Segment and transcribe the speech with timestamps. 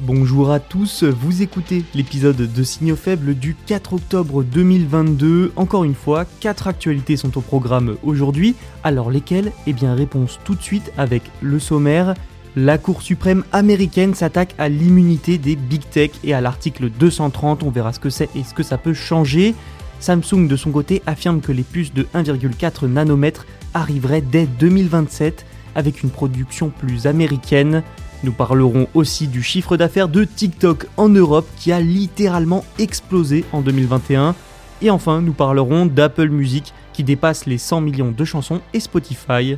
[0.00, 5.50] Bonjour à tous, vous écoutez l'épisode de Signaux faibles du 4 octobre 2022.
[5.56, 8.54] Encore une fois, 4 actualités sont au programme aujourd'hui.
[8.84, 9.50] Alors lesquelles?
[9.66, 12.14] Eh bien réponse tout de suite avec le sommaire.
[12.54, 17.70] La Cour suprême américaine s'attaque à l'immunité des big tech et à l'article 230, on
[17.70, 19.56] verra ce que c'est et ce que ça peut changer.
[19.98, 26.04] Samsung de son côté affirme que les puces de 1,4 nanomètres arriveraient dès 2027 avec
[26.04, 27.82] une production plus américaine.
[28.24, 33.60] Nous parlerons aussi du chiffre d'affaires de TikTok en Europe qui a littéralement explosé en
[33.60, 34.34] 2021.
[34.82, 39.56] Et enfin, nous parlerons d'Apple Music qui dépasse les 100 millions de chansons et Spotify.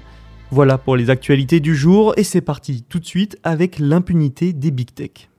[0.50, 4.70] Voilà pour les actualités du jour et c'est parti tout de suite avec l'impunité des
[4.70, 5.30] big tech.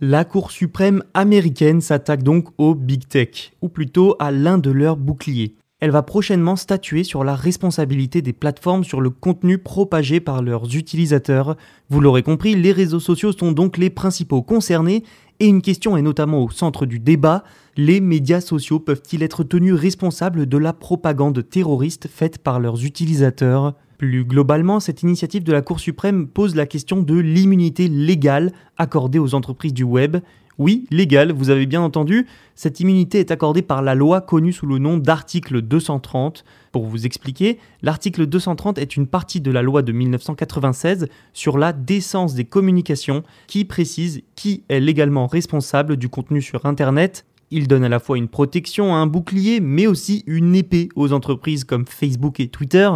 [0.00, 4.96] La Cour suprême américaine s'attaque donc aux big tech, ou plutôt à l'un de leurs
[4.96, 10.40] boucliers elle va prochainement statuer sur la responsabilité des plateformes sur le contenu propagé par
[10.40, 11.56] leurs utilisateurs.
[11.90, 15.02] Vous l'aurez compris, les réseaux sociaux sont donc les principaux concernés
[15.40, 17.42] et une question est notamment au centre du débat.
[17.76, 23.74] Les médias sociaux peuvent-ils être tenus responsables de la propagande terroriste faite par leurs utilisateurs?
[23.98, 29.18] Plus globalement, cette initiative de la Cour suprême pose la question de l'immunité légale accordée
[29.18, 30.18] aux entreprises du web.
[30.58, 34.66] Oui, légal, vous avez bien entendu, cette immunité est accordée par la loi connue sous
[34.66, 36.44] le nom d'article 230.
[36.72, 41.72] Pour vous expliquer, l'article 230 est une partie de la loi de 1996 sur la
[41.72, 47.24] décence des communications qui précise qui est légalement responsable du contenu sur Internet.
[47.50, 51.64] Il donne à la fois une protection, un bouclier, mais aussi une épée aux entreprises
[51.64, 52.90] comme Facebook et Twitter.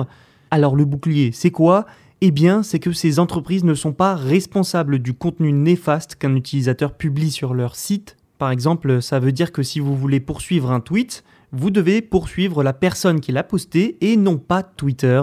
[0.50, 1.86] Alors le bouclier, c'est quoi?
[2.22, 6.94] Eh bien, c'est que ces entreprises ne sont pas responsables du contenu néfaste qu'un utilisateur
[6.94, 8.16] publie sur leur site.
[8.38, 12.62] Par exemple, ça veut dire que si vous voulez poursuivre un tweet, vous devez poursuivre
[12.62, 15.22] la personne qui l'a posté et non pas Twitter.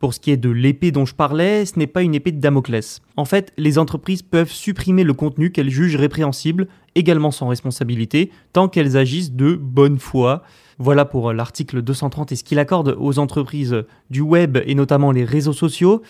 [0.00, 2.40] Pour ce qui est de l'épée dont je parlais, ce n'est pas une épée de
[2.40, 3.02] Damoclès.
[3.18, 8.68] En fait, les entreprises peuvent supprimer le contenu qu'elles jugent répréhensible, également sans responsabilité, tant
[8.68, 10.42] qu'elles agissent de bonne foi.
[10.78, 15.26] Voilà pour l'article 230 et ce qu'il accorde aux entreprises du web et notamment les
[15.26, 16.00] réseaux sociaux.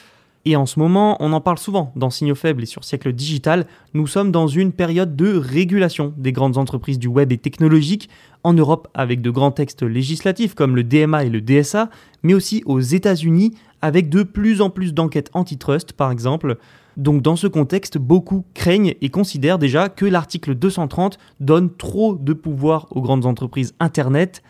[0.44, 3.66] Et en ce moment, on en parle souvent dans Signaux Faibles et sur Siècle Digital,
[3.92, 8.08] nous sommes dans une période de régulation des grandes entreprises du web et technologique,
[8.44, 11.90] en Europe avec de grands textes législatifs comme le DMA et le DSA,
[12.22, 16.58] mais aussi aux États-Unis avec de plus en plus d'enquêtes antitrust par exemple.
[16.96, 22.32] Donc dans ce contexte, beaucoup craignent et considèrent déjà que l'article 230 donne trop de
[22.32, 24.42] pouvoir aux grandes entreprises Internet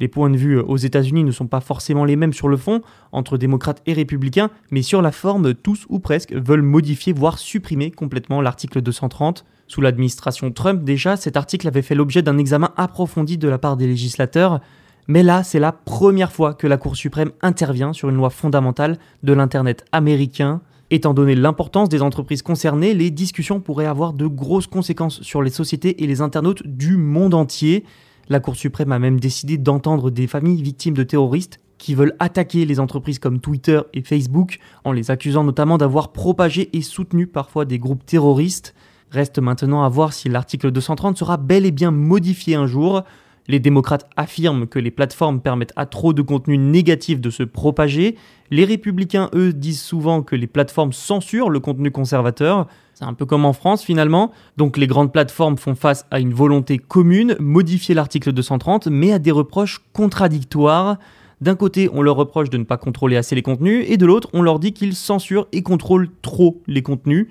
[0.00, 2.82] les points de vue aux États-Unis ne sont pas forcément les mêmes sur le fond,
[3.12, 7.90] entre démocrates et républicains, mais sur la forme, tous ou presque veulent modifier, voire supprimer
[7.90, 9.44] complètement l'article 230.
[9.66, 13.76] Sous l'administration Trump, déjà, cet article avait fait l'objet d'un examen approfondi de la part
[13.76, 14.60] des législateurs,
[15.06, 18.98] mais là, c'est la première fois que la Cour suprême intervient sur une loi fondamentale
[19.22, 20.62] de l'Internet américain.
[20.90, 25.50] Étant donné l'importance des entreprises concernées, les discussions pourraient avoir de grosses conséquences sur les
[25.50, 27.84] sociétés et les internautes du monde entier.
[28.28, 32.64] La Cour suprême a même décidé d'entendre des familles victimes de terroristes qui veulent attaquer
[32.64, 37.64] les entreprises comme Twitter et Facebook en les accusant notamment d'avoir propagé et soutenu parfois
[37.66, 38.74] des groupes terroristes.
[39.10, 43.02] Reste maintenant à voir si l'article 230 sera bel et bien modifié un jour.
[43.46, 48.16] Les démocrates affirment que les plateformes permettent à trop de contenu négatif de se propager.
[48.50, 52.66] Les républicains, eux, disent souvent que les plateformes censurent le contenu conservateur.
[52.94, 54.30] C'est un peu comme en France finalement.
[54.56, 59.18] Donc les grandes plateformes font face à une volonté commune, modifier l'article 230, mais à
[59.18, 60.98] des reproches contradictoires.
[61.40, 64.28] D'un côté, on leur reproche de ne pas contrôler assez les contenus, et de l'autre,
[64.32, 67.26] on leur dit qu'ils censurent et contrôlent trop les contenus.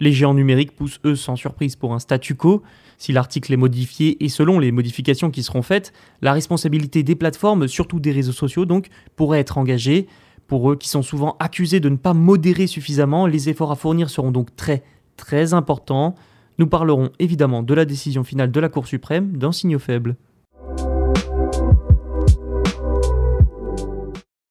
[0.00, 2.62] Les géants numériques poussent eux sans surprise pour un statu quo.
[2.98, 7.68] Si l'article est modifié et selon les modifications qui seront faites, la responsabilité des plateformes,
[7.68, 10.08] surtout des réseaux sociaux donc, pourrait être engagée.
[10.48, 14.10] Pour eux qui sont souvent accusés de ne pas modérer suffisamment, les efforts à fournir
[14.10, 14.82] seront donc très
[15.16, 16.14] très importants.
[16.58, 20.16] Nous parlerons évidemment de la décision finale de la Cour suprême d'un signaux faible.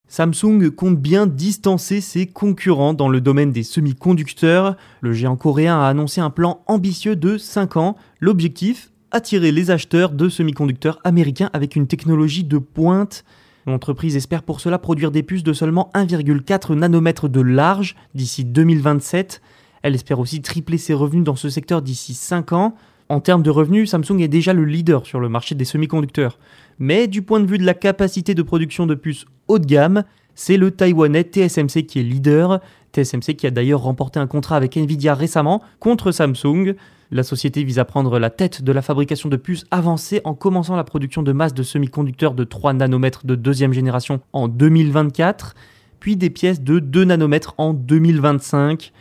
[0.07, 4.77] Samsung compte bien distancer ses concurrents dans le domaine des semi-conducteurs.
[5.01, 7.95] Le géant coréen a annoncé un plan ambitieux de 5 ans.
[8.19, 13.23] L'objectif Attirer les acheteurs de semi-conducteurs américains avec une technologie de pointe.
[13.65, 19.41] L'entreprise espère pour cela produire des puces de seulement 1,4 nanomètres de large d'ici 2027.
[19.83, 22.75] Elle espère aussi tripler ses revenus dans ce secteur d'ici 5 ans.
[23.09, 26.39] En termes de revenus, Samsung est déjà le leader sur le marché des semi-conducteurs.
[26.79, 30.03] Mais du point de vue de la capacité de production de puces haut de gamme,
[30.35, 32.61] c'est le taïwanais TSMC qui est leader.
[32.93, 36.75] TSMC qui a d'ailleurs remporté un contrat avec Nvidia récemment contre Samsung.
[37.11, 40.75] La société vise à prendre la tête de la fabrication de puces avancées en commençant
[40.75, 45.53] la production de masse de semi-conducteurs de 3 nanomètres de deuxième génération en 2024,
[45.99, 48.91] puis des pièces de 2 nanomètres en 2025.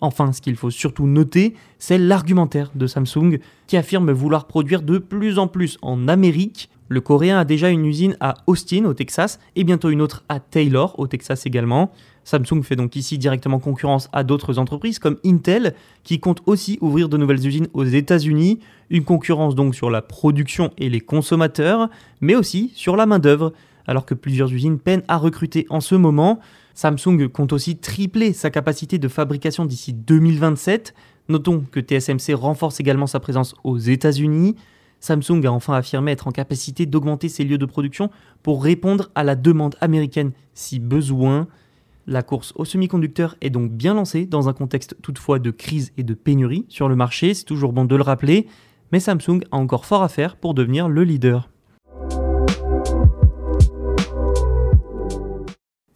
[0.00, 4.98] Enfin, ce qu'il faut surtout noter, c'est l'argumentaire de Samsung qui affirme vouloir produire de
[4.98, 9.38] plus en plus en Amérique le Coréen a déjà une usine à Austin, au Texas,
[9.54, 11.92] et bientôt une autre à Taylor, au Texas également.
[12.24, 17.08] Samsung fait donc ici directement concurrence à d'autres entreprises comme Intel, qui compte aussi ouvrir
[17.08, 18.58] de nouvelles usines aux États-Unis,
[18.90, 21.88] une concurrence donc sur la production et les consommateurs,
[22.20, 23.52] mais aussi sur la main-d'œuvre.
[23.86, 26.40] Alors que plusieurs usines peinent à recruter en ce moment,
[26.74, 30.94] Samsung compte aussi tripler sa capacité de fabrication d'ici 2027.
[31.28, 34.56] Notons que TSMC renforce également sa présence aux États-Unis.
[35.00, 38.10] Samsung a enfin affirmé être en capacité d'augmenter ses lieux de production
[38.42, 41.48] pour répondre à la demande américaine si besoin.
[42.06, 46.02] La course aux semi-conducteurs est donc bien lancée dans un contexte toutefois de crise et
[46.02, 48.46] de pénurie sur le marché, c'est toujours bon de le rappeler,
[48.92, 51.49] mais Samsung a encore fort à faire pour devenir le leader.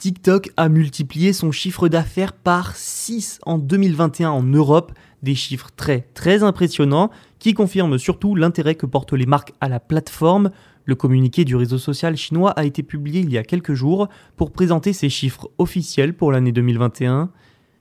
[0.04, 4.92] TikTok a multiplié son chiffre d'affaires par 6 en 2021 en Europe,
[5.22, 9.80] des chiffres très très impressionnants qui confirment surtout l'intérêt que portent les marques à la
[9.80, 10.50] plateforme.
[10.84, 14.52] Le communiqué du réseau social chinois a été publié il y a quelques jours pour
[14.52, 17.30] présenter ses chiffres officiels pour l'année 2021.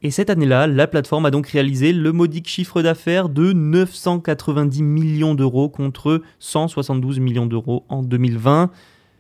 [0.01, 5.35] Et cette année-là, la plateforme a donc réalisé le modique chiffre d'affaires de 990 millions
[5.35, 8.71] d'euros contre 172 millions d'euros en 2020.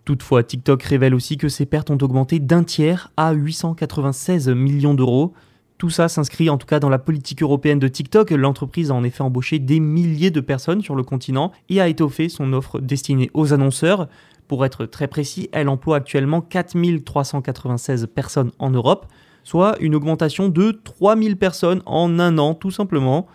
[0.05, 5.33] Toutefois, TikTok révèle aussi que ses pertes ont augmenté d'un tiers à 896 millions d'euros.
[5.77, 8.31] Tout ça s'inscrit en tout cas dans la politique européenne de TikTok.
[8.31, 12.29] L'entreprise a en effet embauché des milliers de personnes sur le continent et a étoffé
[12.29, 14.07] son offre destinée aux annonceurs.
[14.47, 19.07] Pour être très précis, elle emploie actuellement 4396 personnes en Europe,
[19.43, 23.27] soit une augmentation de 3000 personnes en un an tout simplement.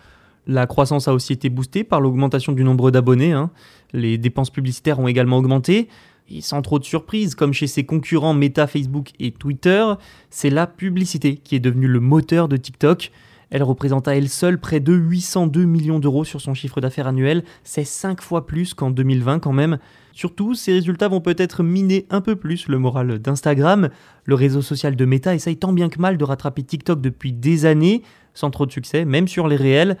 [0.47, 3.33] La croissance a aussi été boostée par l'augmentation du nombre d'abonnés.
[3.33, 3.49] Hein.
[3.91, 5.89] Les dépenses publicitaires ont également augmenté.
[6.31, 9.83] Et sans trop de surprise, comme chez ses concurrents Meta, Facebook et Twitter,
[10.29, 13.11] c'est la publicité qui est devenue le moteur de TikTok.
[13.49, 17.43] Elle représente à elle seule près de 802 millions d'euros sur son chiffre d'affaires annuel,
[17.63, 19.79] c'est 5 fois plus qu'en 2020 quand même.
[20.13, 23.89] Surtout, ces résultats vont peut-être miner un peu plus le moral d'Instagram.
[24.25, 27.65] Le réseau social de Meta essaye tant bien que mal de rattraper TikTok depuis des
[27.65, 28.03] années,
[28.35, 29.97] sans trop de succès, même sur les réels.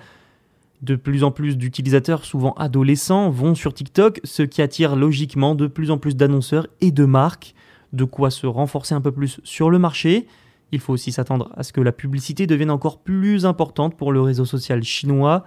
[0.81, 5.67] De plus en plus d'utilisateurs, souvent adolescents, vont sur TikTok, ce qui attire logiquement de
[5.67, 7.53] plus en plus d'annonceurs et de marques,
[7.91, 10.25] de quoi se renforcer un peu plus sur le marché.
[10.71, 14.21] Il faut aussi s'attendre à ce que la publicité devienne encore plus importante pour le
[14.21, 15.43] réseau social chinois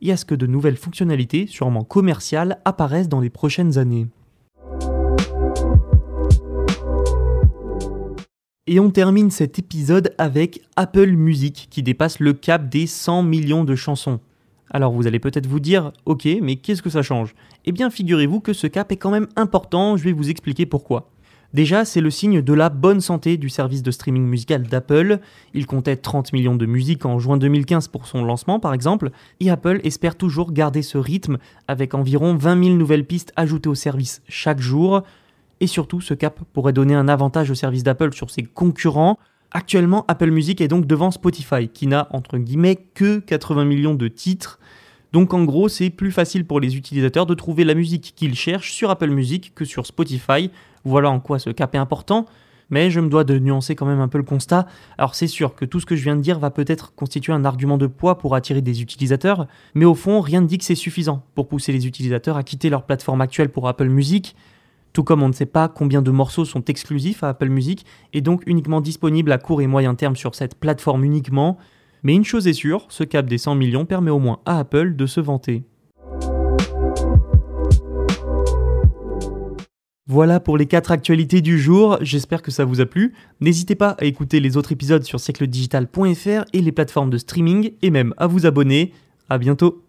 [0.00, 4.08] et à ce que de nouvelles fonctionnalités, sûrement commerciales, apparaissent dans les prochaines années.
[8.66, 13.62] Et on termine cet épisode avec Apple Music qui dépasse le cap des 100 millions
[13.62, 14.18] de chansons.
[14.74, 17.34] Alors vous allez peut-être vous dire, ok, mais qu'est-ce que ça change?
[17.66, 21.10] Eh bien figurez-vous que ce cap est quand même important, je vais vous expliquer pourquoi.
[21.52, 25.18] Déjà, c'est le signe de la bonne santé du service de streaming musical d'Apple.
[25.52, 29.10] Il comptait 30 millions de musiques en juin 2015 pour son lancement par exemple,
[29.40, 31.36] et Apple espère toujours garder ce rythme
[31.68, 35.02] avec environ 20 000 nouvelles pistes ajoutées au service chaque jour.
[35.60, 39.18] Et surtout, ce cap pourrait donner un avantage au service d'Apple sur ses concurrents,
[39.54, 44.08] Actuellement, Apple Music est donc devant Spotify, qui n'a entre guillemets que 80 millions de
[44.08, 44.58] titres.
[45.12, 48.72] Donc en gros, c'est plus facile pour les utilisateurs de trouver la musique qu'ils cherchent
[48.72, 50.50] sur Apple Music que sur Spotify.
[50.84, 52.24] Voilà en quoi ce cap est important.
[52.70, 54.66] Mais je me dois de nuancer quand même un peu le constat.
[54.96, 57.44] Alors c'est sûr que tout ce que je viens de dire va peut-être constituer un
[57.44, 60.74] argument de poids pour attirer des utilisateurs, mais au fond, rien ne dit que c'est
[60.74, 64.34] suffisant pour pousser les utilisateurs à quitter leur plateforme actuelle pour Apple Music.
[64.92, 68.20] Tout comme on ne sait pas combien de morceaux sont exclusifs à Apple Music et
[68.20, 71.56] donc uniquement disponibles à court et moyen terme sur cette plateforme uniquement.
[72.02, 74.96] Mais une chose est sûre, ce cap des 100 millions permet au moins à Apple
[74.96, 75.64] de se vanter.
[80.06, 83.14] Voilà pour les 4 actualités du jour, j'espère que ça vous a plu.
[83.40, 87.90] N'hésitez pas à écouter les autres épisodes sur siècledigital.fr et les plateformes de streaming et
[87.90, 88.92] même à vous abonner.
[89.30, 89.84] À bientôt